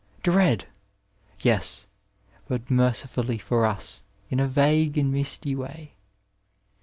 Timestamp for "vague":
4.47-4.97